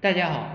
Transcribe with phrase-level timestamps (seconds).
[0.00, 0.46] 大家好，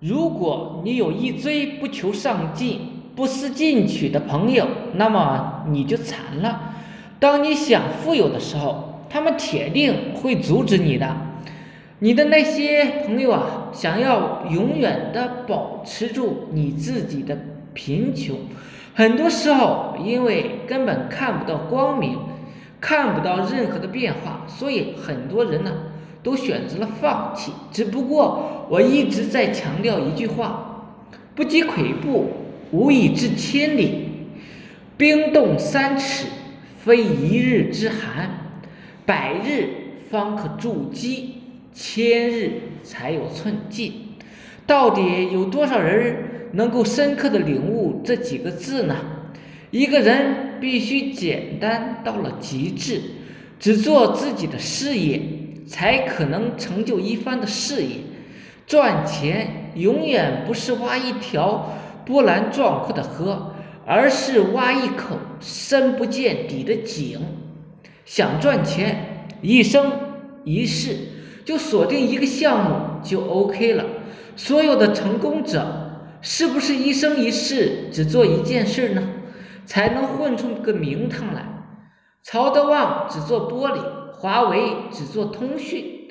[0.00, 2.80] 如果你有一堆不求上进、
[3.14, 6.72] 不思进取的朋友，那么你就惨了。
[7.18, 11.14] 当你想富有的时候，他们铁定会阻止你的。
[11.98, 17.36] 你的那些朋友啊，想要永远的保持住你自己的
[17.74, 18.34] 贫穷，
[18.94, 22.18] 很多时候因为根本看不到光明，
[22.80, 25.70] 看不到任何的变化，所以很多人呢。
[26.22, 27.52] 都选择了放弃。
[27.72, 30.94] 只不过我一直在强调一句话：
[31.34, 32.30] 不积跬步，
[32.70, 33.88] 无以至千里；
[34.96, 36.26] 冰冻三尺，
[36.78, 38.30] 非一日之寒。
[39.06, 39.68] 百日
[40.08, 41.34] 方可筑基，
[41.74, 43.92] 千日才有寸进。
[44.66, 48.96] 到底有多少人能够深刻的领悟这几个字呢？
[49.72, 53.00] 一个人必须简单到了极致，
[53.58, 55.20] 只做自己的事业。
[55.70, 57.98] 才可能成就一番的事业。
[58.66, 61.72] 赚钱永远不是挖一条
[62.04, 63.54] 波澜壮阔的河，
[63.86, 67.20] 而是挖一口深不见底的井。
[68.04, 69.92] 想赚钱，一生
[70.42, 70.96] 一世
[71.44, 73.84] 就锁定一个项目就 OK 了。
[74.34, 79.02] 所有的成功者是不是一生一世只做一件事呢？
[79.66, 81.44] 才能混出个名堂来？
[82.24, 83.80] 曹德旺只做玻璃。
[84.20, 84.60] 华为
[84.92, 86.08] 只做通讯，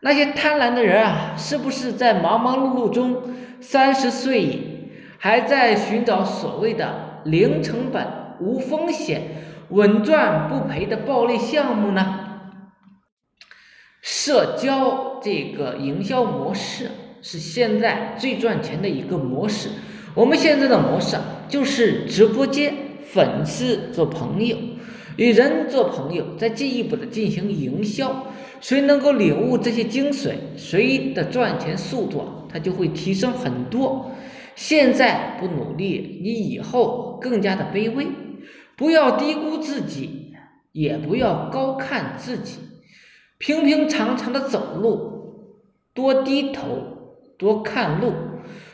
[0.00, 3.22] 那些贪婪的人啊，是不是在忙忙碌碌中，
[3.60, 8.06] 三十岁还在寻找所谓的零成本、
[8.40, 9.20] 无风险、
[9.68, 12.20] 稳赚不赔的暴利项目呢？
[14.00, 19.68] 社交这个营销模式是现在最赚钱的一个模式。
[20.14, 24.56] 我们现在的模式就是直播间粉丝做朋友。
[25.16, 28.26] 与人做朋友，再进一步的进行营销，
[28.60, 34.10] 谁能够领悟这些精髓，谁的赚钱速度啊，他就会提升很多。
[34.54, 38.06] 现在不努力，你以后更加的卑微。
[38.76, 40.32] 不要低估自己，
[40.72, 42.58] 也不要高看自己。
[43.38, 45.60] 平平常常的走路，
[45.94, 46.62] 多低头，
[47.38, 48.12] 多看路。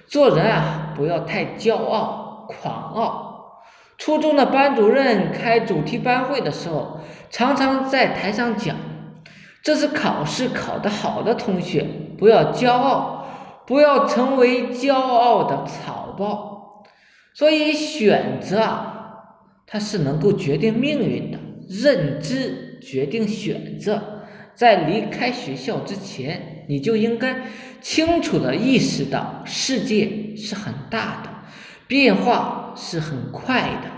[0.06, 3.27] 做人啊，不要太骄傲、狂傲。
[3.98, 7.00] 初中的班主任开主题班会的时候，
[7.30, 8.76] 常常在台上讲
[9.62, 11.84] ：“这是考试考得好的同学，
[12.16, 13.26] 不要骄傲，
[13.66, 16.84] 不要成为骄傲的草包。”
[17.34, 19.14] 所以选择啊，
[19.66, 21.38] 它是能够决定命运的，
[21.68, 24.00] 认知决定选择。
[24.54, 27.42] 在离开学校之前，你就应该
[27.80, 31.30] 清楚的意识到，世界是很大的。
[31.88, 33.90] 变化是很快的，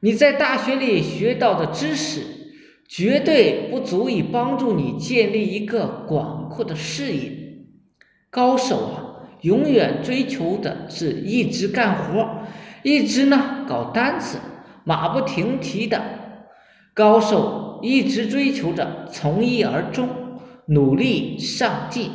[0.00, 2.22] 你在大学里学到的知识，
[2.88, 7.32] 绝对不足以帮助你建立一个广阔的视野。
[8.30, 12.42] 高手啊，永远追求的是一直干活，
[12.84, 14.38] 一直呢搞单子，
[14.84, 16.00] 马不停蹄的。
[16.94, 20.08] 高手一直追求着从一而终，
[20.66, 22.10] 努力上进。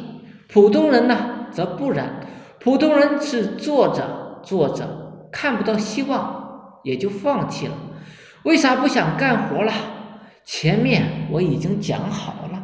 [0.48, 2.28] 普通人呢，则不然，
[2.60, 5.01] 普通人是做着做着。
[5.32, 7.74] 看不到希望，也就放弃了。
[8.44, 9.72] 为啥不想干活了？
[10.44, 12.62] 前面我已经讲好了。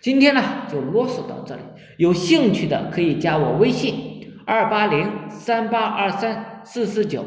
[0.00, 1.62] 今天呢，就啰嗦到这里。
[1.96, 7.24] 有兴趣的可以加我微信：二八零三八二三四四九。